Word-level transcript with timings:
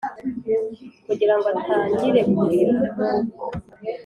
kugira 1.05 1.33
ngo 1.37 1.45
atangire 1.53 2.21
kurira 2.33 2.75